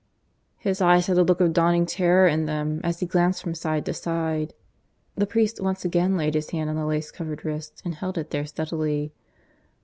[0.57, 3.85] His eyes had a look of dawning terror in them as he glanced from side
[3.85, 4.55] to side.
[5.13, 8.31] The priest once again laid his hand on the lace covered wrist and held it
[8.31, 9.13] there steadily.